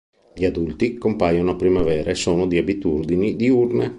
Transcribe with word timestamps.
Gli 0.33 0.45
adulti 0.45 0.97
compaiono 0.97 1.51
a 1.51 1.55
primavera 1.55 2.09
e 2.09 2.15
sono 2.15 2.47
di 2.47 2.57
abitudini 2.57 3.35
diurne. 3.35 3.89